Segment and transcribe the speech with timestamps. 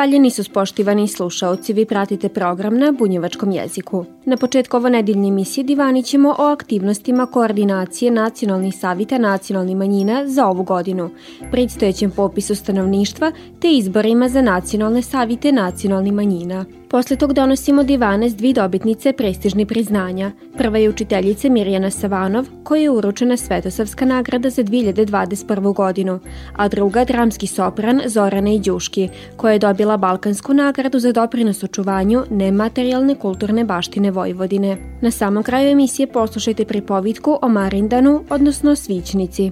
[0.00, 4.04] Hvaljeni su spoštivani slušaoci, vi pratite program na bunjevačkom jeziku.
[4.24, 10.46] Na početku ovo nedeljne emisije divani ćemo o aktivnostima koordinacije nacionalnih savita nacionalnih manjina za
[10.46, 11.10] ovu godinu,
[11.50, 16.64] predstojećem popisu stanovništva te izborima za nacionalne savite nacionalnih manjina.
[16.90, 20.32] Posle tog donosimo divane s dvi dobitnice prestižni priznanja.
[20.58, 25.74] Prva je učiteljica Mirjana Savanov, koja je uručena Svetosavska nagrada za 2021.
[25.74, 26.18] godinu,
[26.56, 33.14] a druga dramski sopran Zorana Iđuški, koja je dobila Balkansku nagradu za doprinos očuvanju nematerijalne
[33.14, 34.76] kulturne baštine Vojvodine.
[35.00, 39.50] Na samom kraju emisije poslušajte pripovitku o Marindanu, odnosno Svićnici.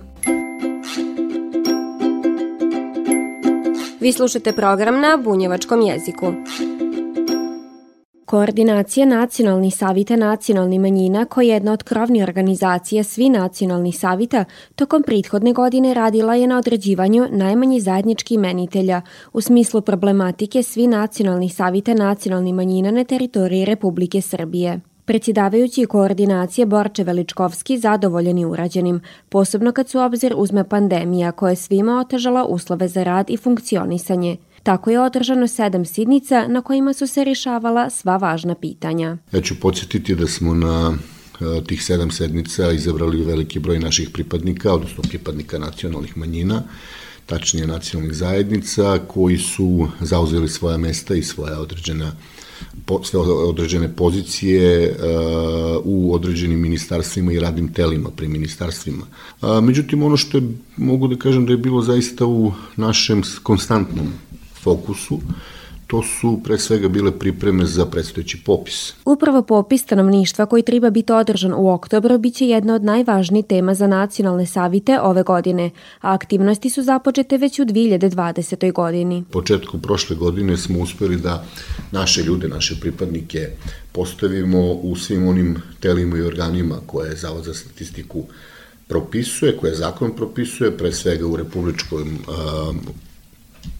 [4.00, 6.32] Vi slušate program na bunjevačkom jeziku.
[8.28, 15.02] Koordinacija nacionalnih savita nacionalnih manjina, koja je jedna od krovnih organizacija svi nacionalnih savita, tokom
[15.02, 21.94] prethodne godine radila je na određivanju najmanji zajednički imenitelja u smislu problematike svi nacionalnih savita
[21.94, 24.80] nacionalnih manjina na teritoriji Republike Srbije.
[25.04, 31.56] Predsjedavajući koordinacije Borče Veličkovski zadovoljen i urađenim, posebno kad su obzir uzme pandemija koja je
[31.56, 34.36] svima otežala uslove za rad i funkcionisanje–
[34.68, 39.16] Tako je održano sedam sidnica na kojima su se rješavala sva važna pitanja.
[39.32, 40.94] Ja ću podsjetiti da smo na
[41.40, 46.62] e, tih sedam sednica izabrali veliki broj naših pripadnika, odnosno pripadnika nacionalnih manjina,
[47.26, 52.12] tačnije nacionalnih zajednica, koji su zauzeli svoja mesta i svoja određena
[53.04, 59.04] sve određene pozicije uh, u određenim ministarstvima i radnim telima pri ministarstvima.
[59.42, 64.12] Uh, međutim, ono što je, mogu da kažem da je bilo zaista u našem konstantnom
[64.62, 65.20] fokusu,
[65.88, 68.94] to su pre svega bile pripreme za predstojeći popis.
[69.04, 73.86] Upravo popis stanovništva koji treba biti održan u oktobru biće jedna od najvažnijih tema za
[73.86, 75.70] nacionalne savite ove godine,
[76.00, 78.72] a aktivnosti su započete već u 2020.
[78.72, 79.24] godini.
[79.30, 81.44] Početku prošle godine smo uspeli da
[81.90, 83.48] naše ljude, naše pripadnike
[83.92, 88.24] postavimo u svim onim telima i organima koje je Zavod za statistiku
[88.88, 92.18] propisuje, koje zakon propisuje, pre svega u Republičkom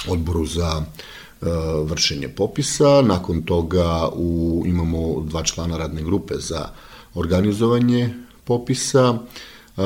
[0.08, 1.46] odboru za e,
[1.84, 3.02] vršenje popisa.
[3.02, 6.68] Nakon toga u, imamo dva člana radne grupe za
[7.14, 9.18] organizovanje popisa.
[9.76, 9.82] E,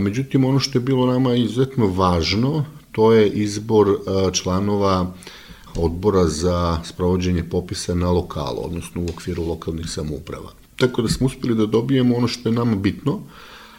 [0.00, 5.12] međutim, ono što je bilo nama izuzetno važno, to je izbor e, članova
[5.76, 10.50] odbora za sprovođenje popisa na lokalu, odnosno u okviru lokalnih samouprava.
[10.76, 13.20] Tako da smo uspeli da dobijemo ono što je nama bitno,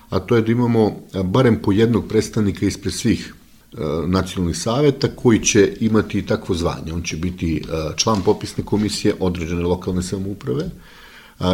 [0.09, 3.33] a to je da imamo barem po jednog predstavnika ispred svih
[3.77, 6.93] E, nacionalnih saveta koji će imati takvo zvanje.
[6.93, 7.61] On će biti e,
[7.95, 10.69] član popisne komisije određene lokalne samouprave,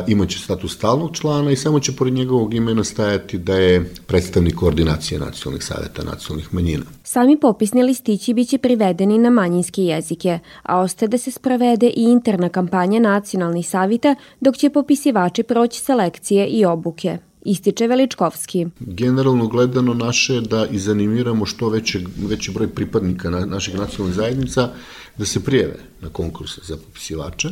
[0.08, 5.20] imaće status stalnog člana i samo će pored njegovog imena stajati da je predstavnik koordinacije
[5.20, 6.84] nacionalnih saveta nacionalnih manjina.
[7.04, 12.50] Sami popisni listići biće privedeni na manjinske jezike, a ostaje da se sprovede i interna
[12.50, 18.68] kampanja nacionalnih savita dok će popisivači proći selekcije i obuke ističe Veličkovski.
[18.80, 24.70] Generalno gledano naše je da izanimiramo što veće, veći broj pripadnika na, naših nacionalnih zajednica
[25.18, 27.50] da se prijeve na konkurse za popisivače,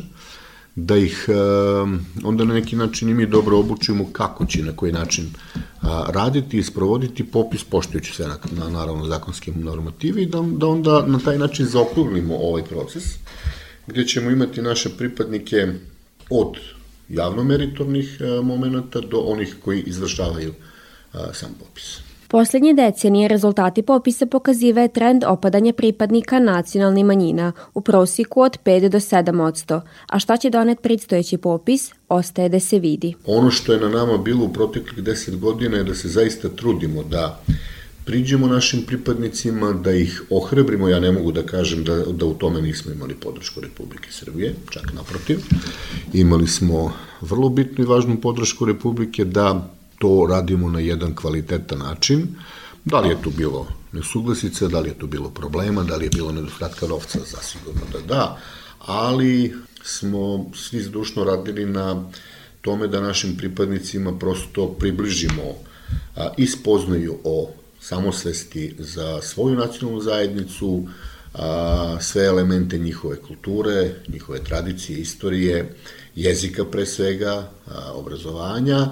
[0.74, 1.32] da ih e,
[2.24, 5.30] onda na neki način i mi dobro obučimo kako će na koji način
[5.80, 11.06] a, raditi i sprovoditi popis poštujući sve na, na naravno zakonskim normativi da, da onda
[11.06, 13.04] na taj način zaokruglimo ovaj proces
[13.86, 15.66] gde ćemo imati naše pripadnike
[16.30, 16.56] od
[17.08, 20.54] javnomeritornih e, momenta do onih koji izvršavaju
[21.14, 21.98] e, sam popis.
[22.32, 29.00] Poslednje decenije rezultati popisa pokazive trend opadanja pripadnika nacionalnih manjina u prosiku od 5 do
[29.00, 33.14] 7 odsto, a šta će donet predstojeći popis, ostaje da se vidi.
[33.26, 37.02] Ono što je na nama bilo u proteklih 10 godina je da se zaista trudimo
[37.02, 37.42] da
[38.04, 42.62] priđemo našim pripadnicima, da ih ohrebrimo, ja ne mogu da kažem da, da u tome
[42.62, 45.38] nismo imali podršku Republike Srbije, čak naprotiv.
[46.12, 52.26] Imali smo vrlo bitnu i važnu podršku Republike da to radimo na jedan kvalitetan način.
[52.84, 56.10] Da li je tu bilo nesuglasica, da li je tu bilo problema, da li je
[56.10, 58.38] bilo nedostatka novca, zasigurno da da,
[58.86, 62.04] ali smo svi zdušno radili na
[62.60, 65.42] tome da našim pripadnicima prosto približimo
[66.36, 66.46] i
[67.24, 67.50] o
[67.82, 70.88] samosvesti za svoju nacionalnu zajednicu,
[71.34, 75.74] a, sve elemente njihove kulture, njihove tradicije, istorije,
[76.14, 78.88] jezika pre svega, a, obrazovanja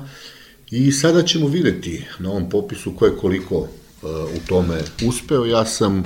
[0.70, 3.68] i sada ćemo videti na ovom popisu ko je koliko
[4.02, 5.44] a, u tome uspeo.
[5.44, 6.04] Ja sam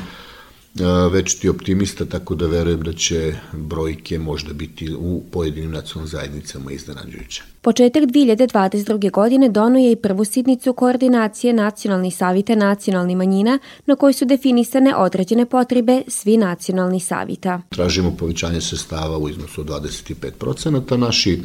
[1.10, 6.72] već ti optimista, tako da verujem da će brojke možda biti u pojedinim nacionalnim zajednicama
[6.72, 7.42] iznenađujuće.
[7.60, 9.10] Početak 2022.
[9.10, 14.96] godine dono je i prvu sitnicu koordinacije nacionalnih savita nacionalnih manjina na kojoj su definisane
[14.96, 17.62] određene potrebe svi nacionalnih savita.
[17.68, 20.96] Tražimo povećanje sestava u iznosu od 25%.
[20.96, 21.42] Naši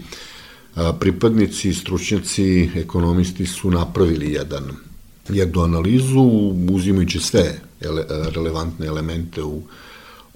[1.00, 4.89] pripadnici, stručnjaci, ekonomisti su napravili jedan
[5.30, 8.06] jednu analizu uzimajući sve ele,
[8.36, 9.62] relevantne elemente u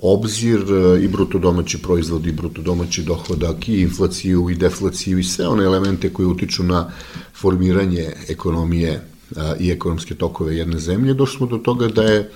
[0.01, 0.59] obzir
[1.01, 5.63] i bruto domaći proizvod i bruto domaći dohodak i inflaciju i deflaciju i sve one
[5.63, 6.91] elemente koje utiču na
[7.33, 9.01] formiranje ekonomije
[9.59, 12.29] i ekonomske tokove jedne zemlje, došli smo do toga da je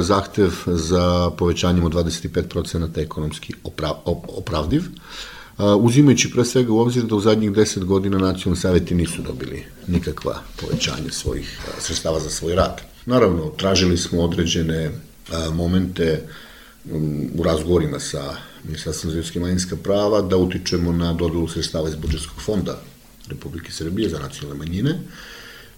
[0.00, 3.92] zahtev za povećanjem od 25% ekonomski oprav,
[4.36, 4.82] opravdiv,
[5.58, 10.42] uzimajući pre svega u obzir da u zadnjih 10 godina nacionalni saveti nisu dobili nikakva
[10.60, 12.80] povećanja svojih sredstava za svoj rad.
[13.06, 14.90] Naravno, tražili smo određene
[15.32, 16.22] a, momente
[16.90, 21.94] um, u razgovorima sa Ministarstvom za ljudske manjinska prava da utičemo na dodelu sredstava iz
[21.94, 22.80] budžetskog fonda
[23.28, 24.98] Republike Srbije za nacionalne manjine,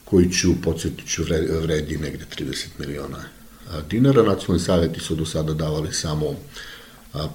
[0.04, 1.22] koji ću, podsjetiću,
[1.62, 3.24] vredi negde 30 miliona
[3.90, 4.22] dinara.
[4.22, 6.34] Nacionalni savjeti su do sada davali samo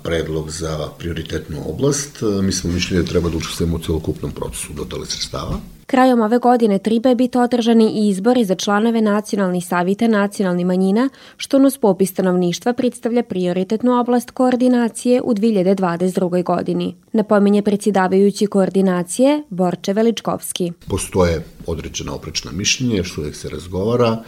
[0.03, 2.21] predlog za prioritetnu oblast.
[2.41, 5.59] Mi smo mišljeni da treba da učestvujemo u celokupnom procesu dodale sredstava.
[5.85, 11.59] Krajom ove godine tribe biti održani i izbori za članove nacionalnih savita nacionalnih manjina, što
[11.59, 16.43] nos popis stanovništva predstavlja prioritetnu oblast koordinacije u 2022.
[16.43, 16.95] godini.
[17.11, 20.71] Napominje predsjedavajući koordinacije Borče Veličkovski.
[20.87, 24.23] Postoje određena oprečna mišljenja, još uvijek se razgovara,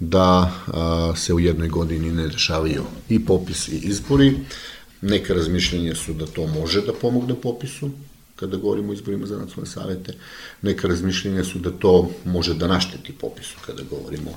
[0.00, 4.36] da a, se u jednoj godini ne dešavaju i popis i izbori.
[5.02, 7.90] Neka razmišljenja su da to može da pomogne popisu,
[8.36, 10.12] kada govorimo o izborima za nacionalne savete.
[10.62, 14.30] Neka razmišljenja su da to može da našteti popisu kada govorimo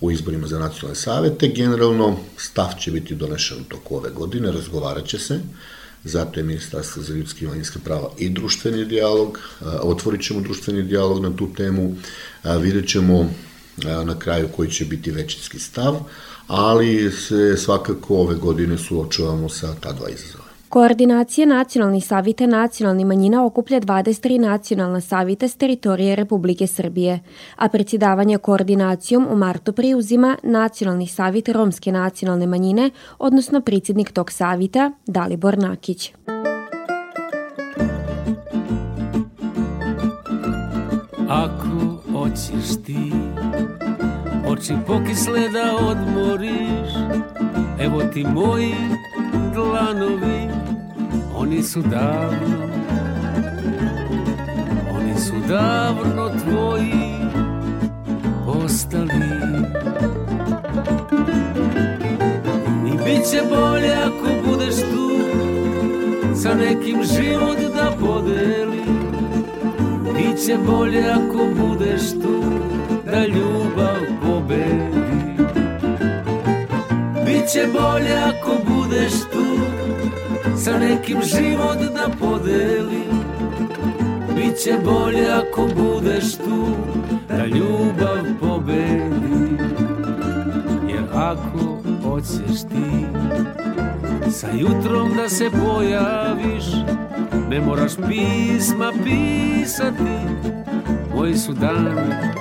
[0.00, 1.48] o izborima za nacionalne savete.
[1.48, 5.40] Generalno, stav će biti donešen u toku ove godine, razgovarat će se,
[6.04, 9.40] zato je Ministarstvo za ljudski i manjinska prava i društveni dijalog,
[9.82, 11.96] otvorit ćemo društveni dijalog na tu temu,
[12.60, 13.30] vidjet ćemo
[13.84, 16.00] na kraju koji će biti većinski stav,
[16.46, 20.46] ali se svakako ove godine suočavamo sa ta dva izazova.
[20.68, 27.20] Koordinacija nacionalnih savita nacionalnih manjina okuplja 23 nacionalna savita s teritorije Republike Srbije,
[27.56, 34.92] a predsjedavanje koordinacijom u martu preuzima Nacionalni savit Romske nacionalne manjine, odnosno predsjednik tog savita
[35.06, 36.12] Dalibor Nakić.
[41.28, 43.25] Ako hoćeš ti
[44.56, 46.90] oči pokisle da odmoriš.
[47.80, 48.74] Evo ti moji
[49.54, 50.48] dlanovi
[51.36, 52.66] Oni su davno
[54.94, 57.16] Oni su davno tvoji
[58.46, 59.26] Ostali
[62.86, 65.10] I bit će bolje ako budeš tu
[66.34, 68.82] Sa nekim život da podeli
[70.16, 72.42] Biće bolje ako budeš tu
[73.16, 75.06] Da ljubav pobedi.
[77.26, 79.46] Biće bolje ako budeš tu
[80.56, 83.20] Sa nekim život da podelim
[84.36, 86.66] Biće bolje ako budeš tu
[87.28, 89.56] Da ljubav pobedi.
[90.88, 93.06] Jer ako hoćeš ti
[94.30, 96.64] Sa jutrom da se pojaviš
[97.50, 100.16] Ne moraš pisma pisati
[101.14, 102.36] Moji su dani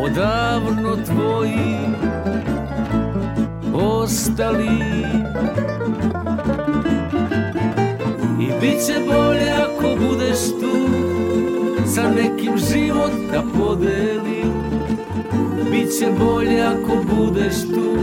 [0.00, 1.78] Odavno tvoji
[3.74, 4.68] ostali
[8.40, 10.74] I bit će bolje ako budeš tu
[11.86, 14.34] Sa nekim život da podelim.
[15.74, 17.96] Biće bolje ako budeš tu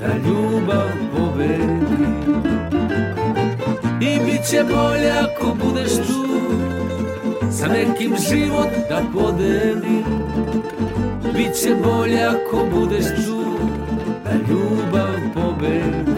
[0.00, 1.96] Da ljubav pobedi
[4.00, 6.24] I bit će bolje ako budeš tu
[7.50, 9.93] Sa nekim život da podelim
[11.36, 13.44] Biće bolje ako budeš tu
[14.24, 16.13] Da ljubav pobedi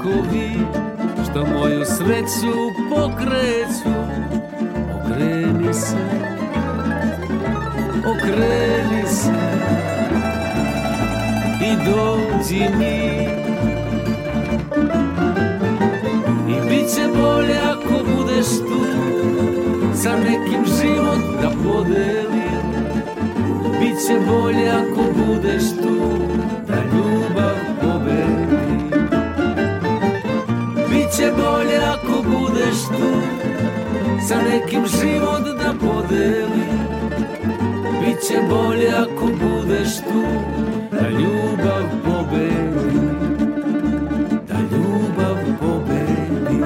[0.00, 0.52] točkovi
[1.24, 2.54] Što moju sreću
[2.90, 3.90] pokreću
[4.94, 5.96] Okreni se
[8.06, 9.32] Okreni se
[11.62, 13.30] I dođi mi.
[16.48, 18.80] I bit će bolje ako budeš tu
[19.94, 22.40] Sa nekim život da podelim.
[23.80, 26.39] Biće bolje ako budeš tu
[34.30, 36.64] Sa nekim život da podeli
[38.00, 40.22] Biće bolje ako budeš tu
[40.92, 42.98] Da ljubav pobedi
[44.48, 46.64] Da ljubav pobedi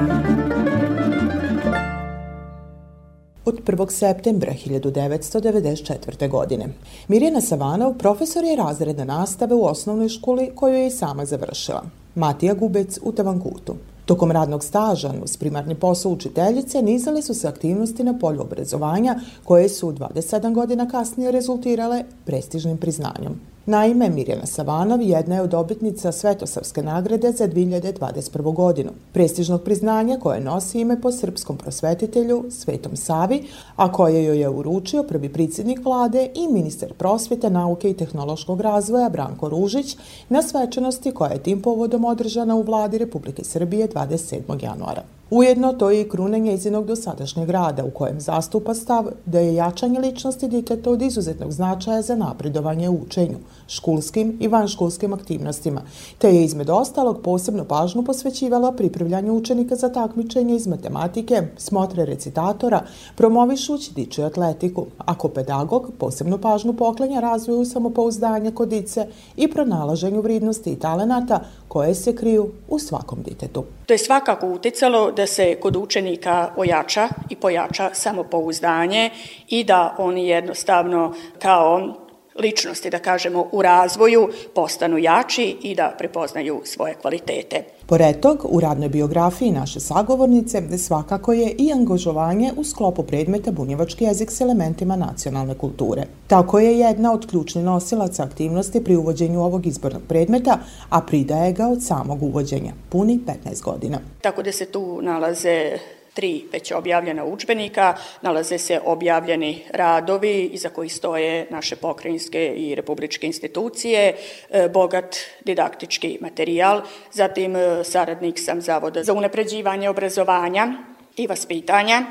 [3.44, 3.90] od 1.
[3.90, 6.28] septembra 1994.
[6.28, 6.68] godine.
[7.09, 11.83] Mirjana Savanov profesor je razreda nastave u osnovnoj školi koju je i sama završila.
[12.14, 13.76] Matija Gubec u Tavankutu.
[14.06, 19.68] Tokom radnog staža uz primarni posao učiteljice nizale su se aktivnosti na polju obrazovanja koje
[19.68, 23.53] su 27 godina kasnije rezultirale prestižnim priznanjem.
[23.66, 28.54] Naime, Mirjana Savanov jedna je od dobitnica Svetosavske nagrade za 2021.
[28.54, 33.44] godinu, prestižnog priznanja koje nosi ime po srpskom prosvetitelju Svetom Savi,
[33.76, 39.09] a koje joj je uručio prvi predsjednik vlade i ministar prosvete, nauke i tehnološkog razvoja
[39.09, 39.97] Branko Ružić
[40.28, 44.64] na svečanosti koja je tim povodom održana u vladi Republike Srbije 27.
[44.64, 45.02] januara.
[45.34, 50.00] Ujedno to je i krune njezinog dosadašnjeg rada u kojem zastupa stav da je jačanje
[50.00, 53.36] ličnosti diteta od izuzetnog značaja za napredovanje u učenju,
[53.68, 55.82] školskim i vanškolskim aktivnostima,
[56.18, 62.80] te je izmed ostalog posebno pažnju posvećivala pripravljanju učenika za takmičenje iz matematike, smotre recitatora,
[63.16, 70.70] promovišući dičju atletiku, ako pedagog posebnu pažnju poklanja razvoju samopouzdanja kod dice i pronalaženju vridnosti
[70.70, 71.40] i talenata
[71.74, 73.64] koje se kriju u svakom ditetu.
[73.86, 79.10] To je svakako uticalo da se kod učenika ojača i pojača samopouzdanje
[79.48, 81.94] i da oni jednostavno kao
[82.40, 87.64] ličnosti, da kažemo, u razvoju postanu jači i da prepoznaju svoje kvalitete.
[87.86, 94.04] Pored tog, u radnoj biografiji naše sagovornice svakako je i angažovanje u sklopu predmeta bunjevački
[94.04, 96.02] jezik s elementima nacionalne kulture.
[96.26, 100.58] Tako je jedna od ključnih nosilaca aktivnosti pri uvođenju ovog izbornog predmeta,
[100.90, 103.98] a pridaje ga od samog uvođenja, puni 15 godina.
[104.20, 105.78] Tako da se tu nalaze
[106.14, 113.26] tri već objavljena učbenika, nalaze se objavljeni radovi iza koji stoje naše pokrajinske i republičke
[113.26, 114.16] institucije,
[114.50, 120.73] e, bogat didaktički materijal, zatim e, saradnik sam Zavoda za unapređivanje obrazovanja
[121.16, 122.02] i vaspitanja,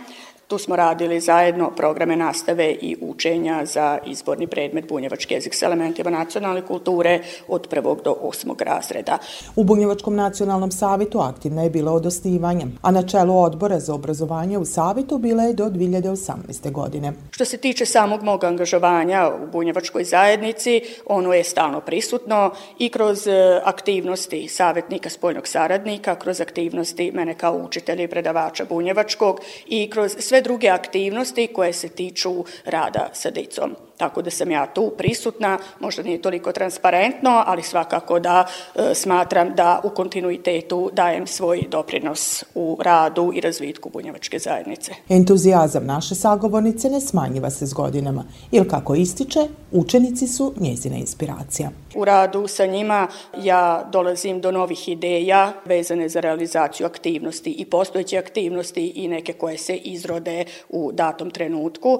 [0.54, 6.10] Tu smo radili zajedno programe nastave i učenja za izborni predmet bunjevački jezik s elementima
[6.10, 9.18] nacionalne kulture od prvog do osmog razreda.
[9.56, 14.58] U Bunjevačkom nacionalnom savitu aktivna je bila od osnivanja, a na čelu odbora za obrazovanje
[14.58, 16.72] u savitu bila je do 2018.
[16.72, 17.14] godine.
[17.32, 23.28] Što se tiče samog mog angažovanja u Bunjevačkoj zajednici, ono je stalno prisutno i kroz
[23.28, 30.16] e, aktivnosti savjetnika spoljnog saradnika, kroz aktivnosti mene kao učitelja i predavača Bunjevačkog i kroz
[30.20, 33.76] sve druge aktivnosti koje se tiču rada sa decom.
[33.98, 38.46] Tako da sam ja tu prisutna, možda nije toliko transparentno, ali svakako da
[38.76, 44.92] e, smatram da u kontinuitetu dajem svoj doprinos u radu i razvitku bunjevačke zajednice.
[45.10, 49.40] Entuzijazam naše sagovornice ne smanjiva se s godinama, jer kako ističe,
[49.72, 51.70] učenici su njezina inspiracija.
[51.96, 53.08] U radu sa njima
[53.38, 59.58] ja dolazim do novih ideja vezane za realizaciju aktivnosti i postojeće aktivnosti i neke koje
[59.58, 62.00] se izrode u datom trenutku.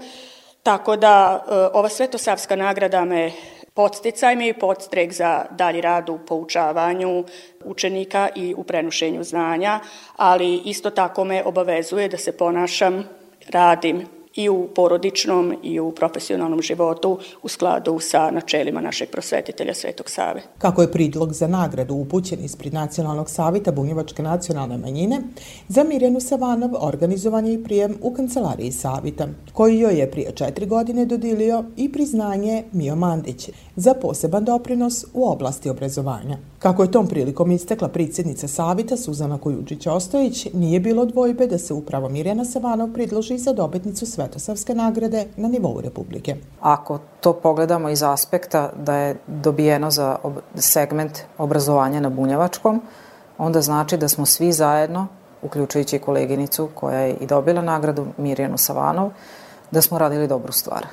[0.64, 3.32] Tako da e, ova Svetosavska nagrada me
[3.74, 7.24] podsticaj mi i podstrek za dalji rad u poučavanju
[7.66, 9.80] učenika i u prenošenju znanja,
[10.16, 13.04] ali isto tako me obavezuje da se ponašam,
[13.50, 20.10] radim i u porodičnom i u profesionalnom životu u skladu sa načelima našeg prosvetitelja Svetog
[20.10, 20.42] Save.
[20.58, 25.22] Kako je pridlog za nagradu upućen ispred Nacionalnog savita Bunjevačke nacionalne manjine,
[25.68, 30.66] za Mirjanu Savanov organizovan je i prijem u kancelariji savita, koji joj je prije četiri
[30.66, 36.38] godine dodilio i priznanje Mio Mandić za poseban doprinos u oblasti obrazovanja.
[36.60, 42.10] Kako je tom prilikom istekla predsjednica savita Suzana Kojučić-Ostojić, nije bilo dvojbe da se upravo
[42.10, 46.36] Mirjana Savanov pridloži za dobitnicu Svetosavske nagrade na nivou Republike.
[46.62, 50.18] Ako to pogledamo iz aspekta da je dobijeno za
[50.56, 52.82] segment obrazovanja na Bunjevačkom,
[53.38, 55.08] onda znači da smo svi zajedno,
[55.42, 59.12] uključujući koleginicu koja je i dobila nagradu Mirjanu Savanov,
[59.72, 60.86] da smo radili dobru stvar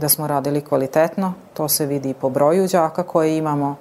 [0.00, 3.76] da smo radili kvalitetno, to se vidi i po broju đaka koje imamo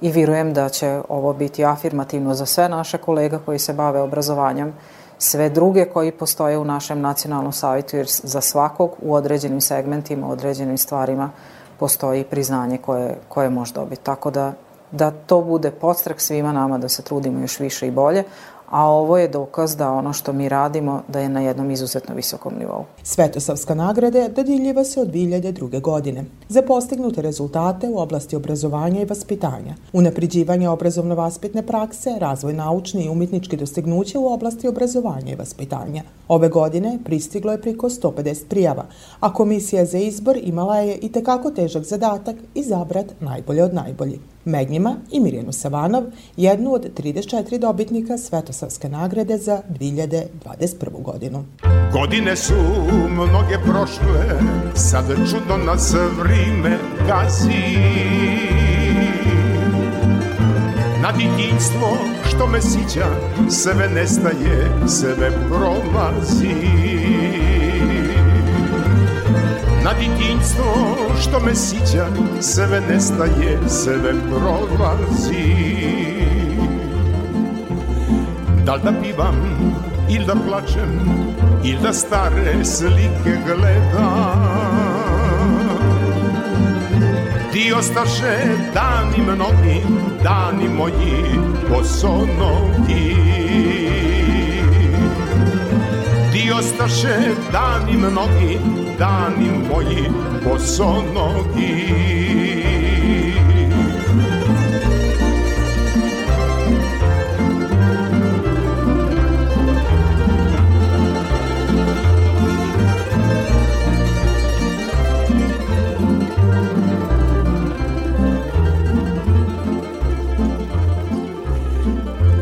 [0.00, 4.74] i virujem da će ovo biti afirmativno za sve naše kolega koji se bave obrazovanjem,
[5.18, 10.30] sve druge koji postoje u našem nacionalnom savjetu, jer za svakog u određenim segmentima, u
[10.30, 11.30] određenim stvarima
[11.78, 14.02] postoji priznanje koje, koje može dobiti.
[14.02, 14.52] Tako da,
[14.90, 18.24] da to bude podstrak svima nama da se trudimo još više i bolje,
[18.70, 22.52] a ovo je dokaz da ono što mi radimo da je na jednom izuzetno visokom
[22.58, 22.84] nivou.
[23.02, 25.80] Svetosavska nagrade dodiljiva se od 2002.
[25.80, 33.08] godine za postignute rezultate u oblasti obrazovanja i vaspitanja, unapriđivanje obrazovno-vaspitne prakse, razvoj naučni i
[33.08, 36.02] umetnički dostignuća u oblasti obrazovanja i vaspitanja.
[36.28, 38.84] Ove godine pristiglo je priko 150 prijava,
[39.20, 44.20] a komisija za izbor imala je i tekako težak zadatak izabrat najbolje od najboljih.
[44.44, 46.04] Med njima i Mirjanu Savanov,
[46.36, 51.02] jednu od 34 dobitnika Svetosavske nagrade za 2021.
[51.02, 51.44] godinu.
[51.92, 52.54] Godine su
[53.10, 54.40] mnoge prošle,
[54.74, 56.78] sad čudno nas vrime
[57.08, 57.78] gazi.
[61.02, 61.88] Na ditinstvo
[62.28, 63.06] što me sića,
[63.50, 66.54] sve nestaje, sve prolazi.
[69.88, 72.06] Na ditinstvo što me sića
[72.40, 75.54] Sve nestaje, sve prolazi.
[78.64, 79.36] Da li da pivam
[80.10, 81.00] ili da plačem
[81.64, 84.48] Ili da stare slike gledam?
[87.52, 88.36] Ti ostaše
[88.74, 89.82] dani mnogi
[90.22, 91.24] Dani moji
[91.70, 93.16] bosonogi
[96.32, 97.16] Ti ostaše
[97.52, 100.10] dani mnogi dani moji
[100.44, 101.88] bosonogi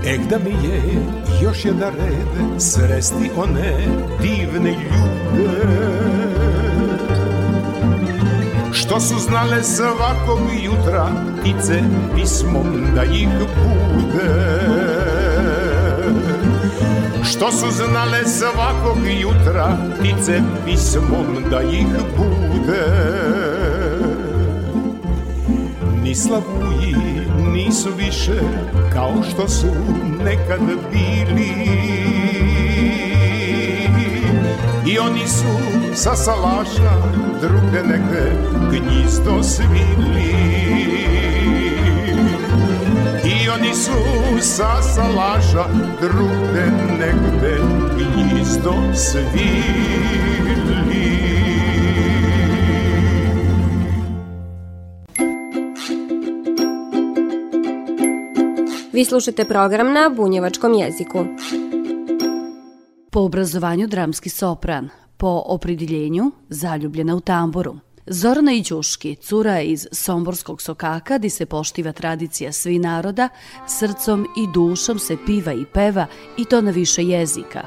[0.07, 0.83] Ek da mi je
[1.43, 3.77] još jedan red sresti one
[4.23, 6.26] divne ljude
[8.87, 11.09] Što su znale svakog jutra
[11.41, 11.83] Ptice
[12.15, 14.35] pismom da ih bude?
[17.25, 22.87] Što su znale svakog jutra Ptice pismom da ih bude?
[26.03, 26.97] Ni slavuji
[27.53, 28.41] nisu više
[28.93, 29.67] Kao što su
[30.25, 30.61] nekad
[30.93, 32.56] bili
[34.89, 35.45] I oni su
[35.95, 36.93] sa salaša
[37.41, 38.33] druge negde
[38.71, 40.37] gnjizdo svili
[43.25, 43.93] I oni su
[44.41, 45.65] sa salaša
[46.01, 46.67] druge
[46.99, 47.59] negde
[47.99, 49.87] gnjizdo svili
[58.93, 61.25] Vi slušate program na bunjevačkom jeziku.
[63.17, 67.77] Po obrazovanju dramski sopran, po opredjeljenju zaljubljena u tamboru.
[68.07, 73.29] Zorana Iđuški, cura iz Somborskog sokaka, di se poštiva tradicija svi naroda,
[73.67, 76.07] srcom i dušom se piva i peva
[76.39, 77.63] i to na više jezika.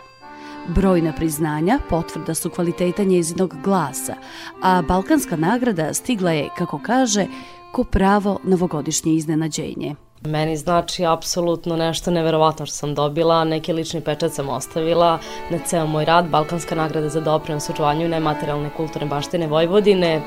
[0.76, 4.16] Brojna priznanja potvrda su kvaliteta njezinog glasa,
[4.62, 7.28] a Balkanska nagrada stigla je, kako kaže,
[7.72, 9.96] ko pravo novogodišnje iznenađenje.
[10.26, 15.20] Meni znači apsolutno nešto neverovatno što sam dobila, neki lični pečat sam ostavila
[15.52, 20.22] na ceo moj rad, Balkanska nagrada za doprinos očuvanju nematerijalne kulturne baštine Vojvodine.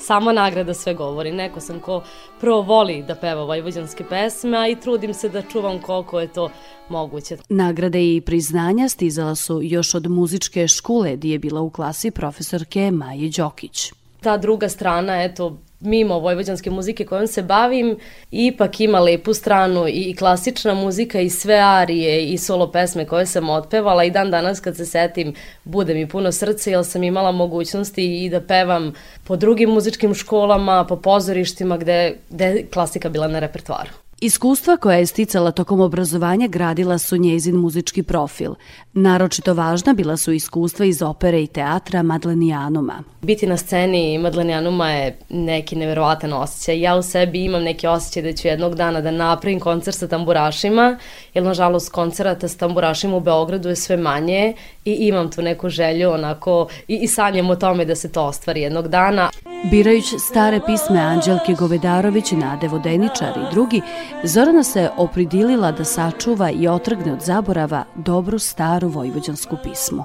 [0.00, 2.02] Sama nagrada sve govori, neko sam ko
[2.40, 6.50] prvo voli da peva vojvođanske pesme, a i trudim se da čuvam koliko je to
[6.88, 7.36] moguće.
[7.48, 12.90] Nagrade i priznanja stizala su još od muzičke škole gdje je bila u klasi profesorke
[12.90, 13.92] Maje Đokić.
[14.20, 17.98] Ta druga strana, eto, mimo vojvođanske muzike kojom se bavim,
[18.30, 23.48] ipak ima lepu stranu i klasična muzika i sve arije i solo pesme koje sam
[23.48, 25.34] otpevala i dan danas kad se setim
[25.64, 28.92] bude mi puno srce jer sam imala mogućnosti i da pevam
[29.24, 34.05] po drugim muzičkim školama, po pozorištima gde, gde je klasika bila na repertoaru.
[34.20, 38.54] Iskustva koja je sticala tokom obrazovanja gradila su njezin muzički profil.
[38.92, 43.02] Naročito važna bila su iskustva iz opere i teatra Madlenijanuma.
[43.22, 46.80] Biti na sceni Madlenijanuma je neki neverovatan osjećaj.
[46.80, 50.98] Ja u sebi imam neki osjećaj da ću jednog dana da napravim koncert sa tamburašima,
[51.34, 56.10] jer nažalost koncerata sa tamburašima u Beogradu je sve manje i imam tu neku želju
[56.10, 59.30] onako i, i sanjam o tome da se to ostvari jednog dana.
[59.64, 63.82] Birajući stare pisme Anđelke Govedarović, Nade Vodeničar i drugi,
[64.24, 70.04] Zorana se opridilila da sačuva i otrgne od zaborava dobru staru vojvođansku pismu.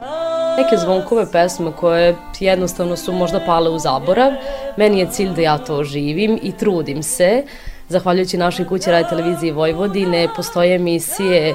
[0.58, 4.32] neke zvonkove pesme koje jednostavno su možda pale u zaborav.
[4.78, 7.44] Meni je cilj da ja to oživim i trudim se.
[7.90, 11.54] Zahvaljujući našoj kući Raj televiziji Vojvodine postoje emisije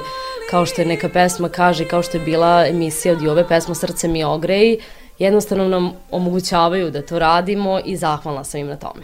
[0.49, 4.07] kao što je neka pesma kaže, kao što je bila emisija od Jove, pesma Srce
[4.07, 4.77] mi ogrej,
[5.19, 9.03] jednostavno nam omogućavaju da to radimo i zahvalna sam im na tome.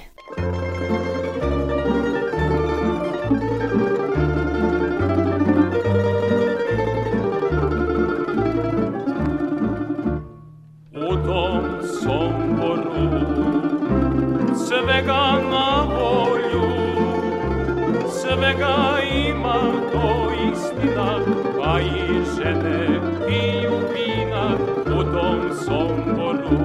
[25.43, 26.59] U tom somboru.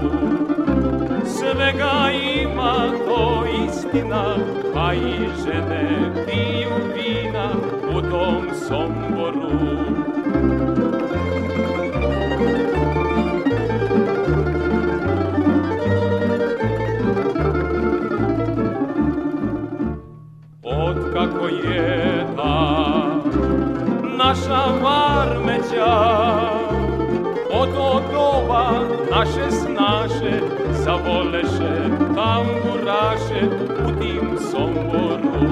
[1.26, 2.10] Svega
[2.44, 4.36] ima to istina,
[4.74, 7.52] pa i žene piju vina
[7.96, 9.48] u tom somboru.
[12.38, 12.67] naša
[29.28, 30.40] naše snaše
[30.72, 31.74] Zavoleše
[32.14, 33.42] tamburaše
[33.84, 35.48] u tim somboru.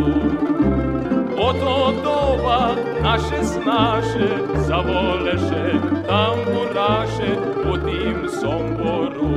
[1.38, 5.72] Od od doba naše snaše Zavoleše
[6.08, 7.32] tamburaše
[7.72, 9.36] u tim somboru.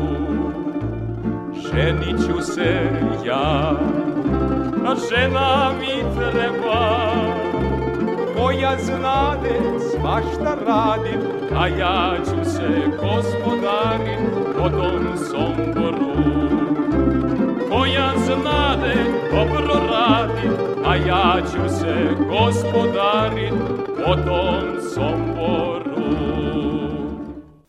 [1.53, 2.89] Ženit ću se
[3.25, 3.75] ja,
[4.85, 7.38] a žena mi treba
[8.59, 9.59] koja znade
[9.91, 11.17] svašta radi,
[11.55, 12.67] a ja ću se
[13.01, 14.19] gospodarit
[14.57, 16.13] po tom somboru.
[17.69, 18.95] Koja znade
[19.31, 20.49] dobro radi,
[20.85, 23.53] a ja ću se gospodarit
[24.05, 25.79] po tom somboru.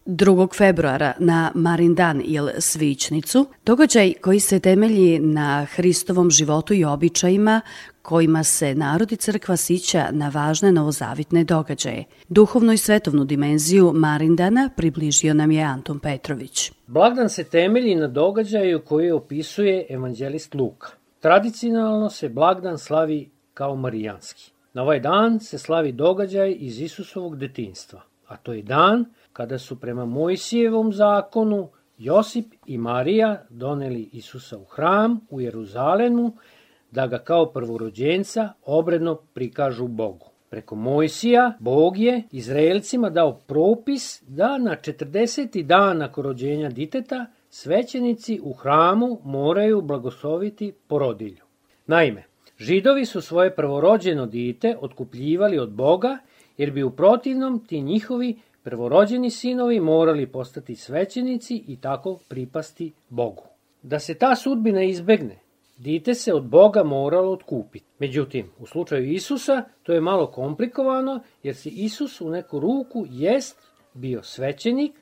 [0.06, 0.56] 2.
[0.56, 7.60] februara na Marindan ili Svićnicu, događaj koji se temelji na Hristovom životu i običajima
[8.02, 12.04] kojima se narod i crkva sića na važne novozavitne događaje.
[12.28, 16.72] Duhovnu i svetovnu dimenziju Marindana približio nam je Anton Petrović.
[16.86, 20.88] Blagdan se temelji na događaju koji opisuje evanđelist Luka.
[21.20, 24.52] Tradicionalno se blagdan slavi kao marijanski.
[24.74, 29.80] Na ovaj dan se slavi događaj iz Isusovog detinstva, a to je dan kada su
[29.80, 36.36] prema Mojsijevom zakonu Josip i Marija doneli Isusa u hram u Jeruzalemu
[36.90, 40.26] da ga kao prvorođenca obredno prikažu Bogu.
[40.50, 45.62] Preko Mojsija, Bog je Izraelcima dao propis da na 40.
[45.62, 51.44] dan nakon rođenja diteta svećenici u hramu moraju blagosloviti porodilju.
[51.86, 52.24] Naime,
[52.58, 56.18] židovi su svoje prvorođeno dite otkupljivali od Boga,
[56.56, 63.42] jer bi u protivnom ti njihovi prvorođeni sinovi morali postati svećenici i tako pripasti Bogu.
[63.82, 65.39] Da se ta sudbina izbegne,
[65.80, 67.86] Dite se od Boga moralo otkupiti.
[67.98, 73.56] Međutim, u slučaju Isusa to je malo komplikovano jer se Isus u neku ruku jest
[73.94, 74.92] bio svećenik,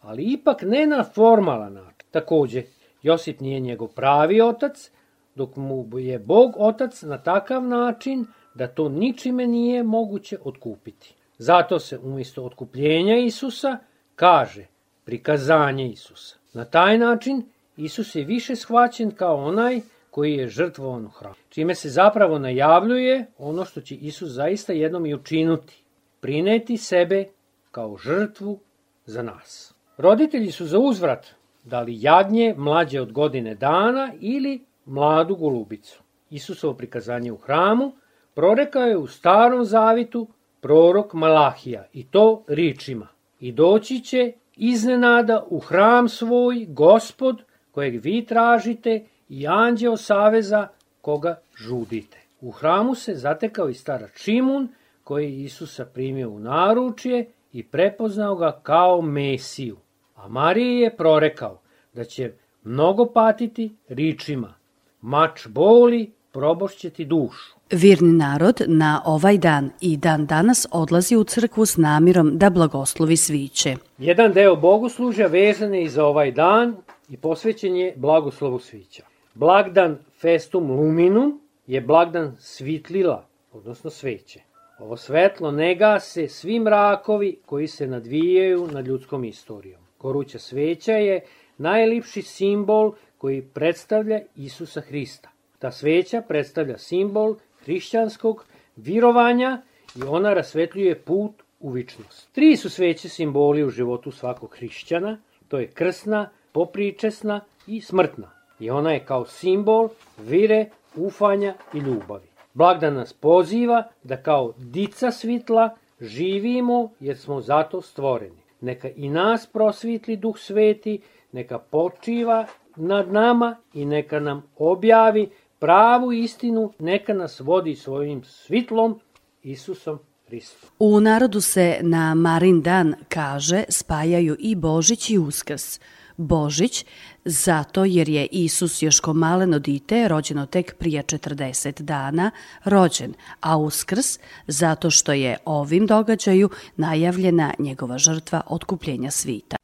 [0.00, 2.08] ali ipak ne na formalan način.
[2.10, 2.62] Takođe,
[3.02, 4.90] Josip nije njegov pravi otac,
[5.34, 11.14] dok mu je Bog otac na takav način da to ničime nije moguće otkupiti.
[11.38, 13.78] Zato se umjesto otkupljenja Isusa
[14.14, 14.66] kaže
[15.04, 16.36] prikazanje Isusa.
[16.52, 17.42] Na taj način
[17.76, 19.80] Isus je više shvaćen kao onaj
[20.16, 21.34] koji je žrtvovan u hramu.
[21.48, 25.82] Čime se zapravo najavljuje ono što će Isus zaista jednom i učinuti.
[26.20, 27.24] Prineti sebe
[27.70, 28.58] kao žrtvu
[29.04, 29.74] za nas.
[29.96, 31.26] Roditelji su za uzvrat
[31.64, 36.02] dali jadnje mlađe od godine dana ili mladu golubicu.
[36.30, 37.92] Isusovo prikazanje u hramu
[38.34, 40.28] prorekao je u starom zavitu
[40.60, 43.08] prorok Malahija i to ričima.
[43.40, 50.68] I doći će iznenada u hram svoj gospod kojeg vi tražite i anđeo saveza
[51.00, 52.18] koga žudite.
[52.40, 54.68] U hramu se zatekao i starac Šimun,
[55.04, 59.76] koji je Isusa primio u naručje i prepoznao ga kao Mesiju.
[60.14, 61.60] A Mariji je prorekao
[61.92, 62.32] da će
[62.64, 64.54] mnogo patiti ričima.
[65.00, 67.56] Mač boli, probošće ti dušu.
[67.70, 73.16] Virni narod na ovaj dan i dan danas odlazi u crkvu s namirom da blagoslovi
[73.16, 73.76] sviće.
[73.98, 76.76] Jedan deo bogoslužja vezan je i za ovaj dan
[77.08, 79.02] i posvećen je blagoslovu svića.
[79.38, 84.40] Blagdan Festum Luminum je blagdan svitlila, odnosno sveće.
[84.78, 89.80] Ovo svetlo ne gase svi mrakovi koji se nadvijaju nad ljudskom istorijom.
[89.98, 91.24] Goruća sveća je
[91.58, 95.30] najlipši simbol koji predstavlja Isusa Hrista.
[95.58, 98.44] Ta sveća predstavlja simbol hrišćanskog
[98.76, 99.62] virovanja
[99.96, 102.32] i ona rasvetljuje put u vičnost.
[102.32, 105.18] Tri su sveće simboli u životu svakog hrišćana,
[105.48, 108.35] to je krsna, popričesna i smrtna.
[108.60, 109.88] I ona je kao simbol
[110.18, 110.66] vire,
[110.96, 112.26] ufanja i ljubavi.
[112.54, 118.42] Blagdan nas poziva da kao dica svitla živimo jer smo zato stvoreni.
[118.60, 121.00] Neka i nas prosvitli duh sveti,
[121.32, 129.00] neka počiva nad nama i neka nam objavi pravu istinu, neka nas vodi svojim svitlom
[129.42, 130.70] Isusom Hristom.
[130.78, 135.80] U narodu se na Marin dan kaže spajaju i Božić i Uskrs.
[136.16, 136.84] Božić
[137.24, 142.30] zato jer je Isus još ko maleno dite, rođeno tek prije 40 dana,
[142.64, 149.56] rođen, a Uskrs zato što je ovim događaju najavljena njegova žrtva otkupljenja svita.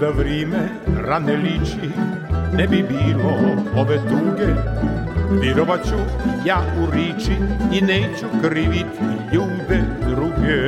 [0.00, 0.68] Da vrime
[1.06, 1.90] rane liči,
[2.56, 3.32] ne bi bilo
[3.76, 4.52] ove tuge.
[5.40, 5.98] Virovaću
[6.44, 7.32] ja u riči
[7.72, 8.86] i neću krivit
[9.32, 10.60] ljude druge.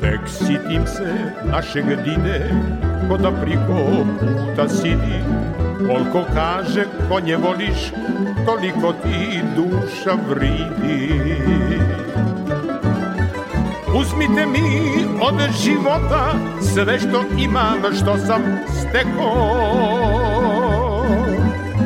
[0.00, 1.14] Tek sitim se
[1.52, 2.50] našeg dide,
[3.08, 5.18] ko da priko puta sidi,
[5.78, 7.92] koliko kaže konje voliš,
[8.46, 11.22] toliko ti duša vridi.
[14.00, 16.34] Uzmite mi od života
[16.74, 18.42] sve što imam, što sam
[18.80, 19.78] stekao.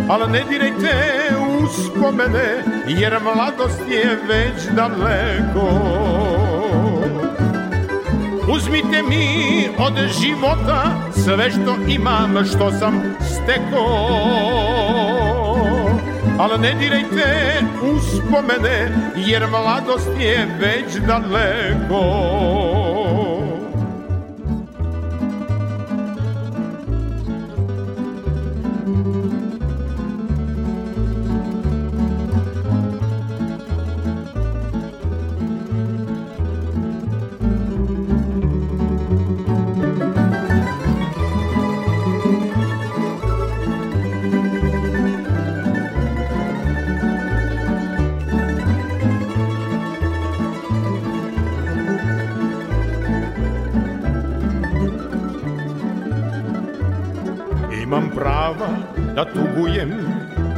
[0.08, 0.94] Ali ne dirajte
[1.62, 5.68] uspomene, jer mladost je već daleko.
[8.56, 10.84] Uzmite mi od života
[11.24, 14.81] sve što imam, što sam stekao
[16.38, 22.61] ali ne dirajte uspomene, jer mladost je već daleko.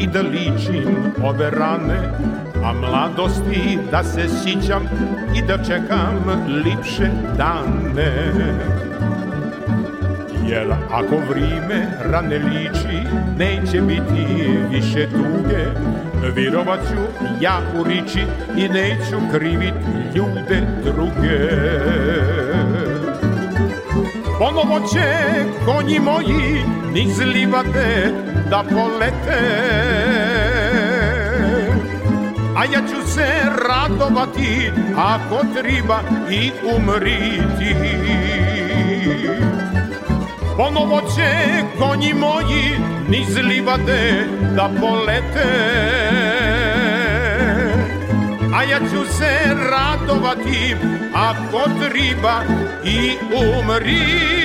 [0.04, 1.98] I da ličim ove rane,
[2.64, 4.82] a mladosti da se sićam
[5.36, 8.12] i da čekam lipše dane.
[10.48, 12.96] Jer ako vrime rane liči,
[13.38, 14.26] neće biti
[14.70, 15.64] više tuge,
[16.34, 18.22] virovat ću ja u riči
[18.56, 19.74] i neću krivit
[20.14, 21.38] ljude druge.
[24.44, 25.04] Ponovo će
[25.64, 28.12] konji moji niz livade
[28.50, 29.40] da polete.
[32.56, 33.26] A ja ću se
[33.68, 37.74] radovati ako treba i umriti.
[40.56, 41.30] Ponovo će
[41.78, 42.78] konji moji
[43.08, 44.26] niz livade
[44.56, 46.43] da polete
[48.54, 50.76] A ja ću se radovati
[51.14, 52.42] ako treba
[52.84, 54.44] i umriti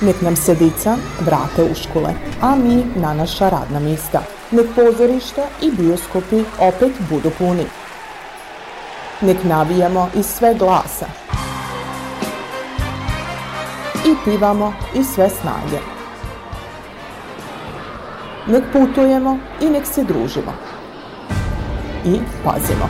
[0.00, 4.22] Nek nam se dica vrate u škole, a mi na naša radna mista.
[4.50, 7.81] Nek pozorišta i bioskopi opet budu puni.
[9.22, 11.06] Nek navijamo iz sve glasa.
[14.06, 15.78] I pivamo iz sve snage.
[18.46, 20.52] Nek putujemo i nek se družimo.
[22.04, 22.88] I pazimo.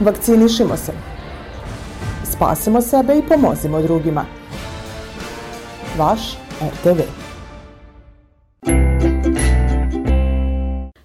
[0.00, 0.92] Vakcinišimo se.
[2.24, 4.24] Spasimo sebe i pomozimo drugima
[5.98, 6.20] vaš
[6.60, 7.00] RTV.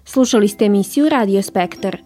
[0.04, 2.05] Slušali ste emisiju Radio Spektar.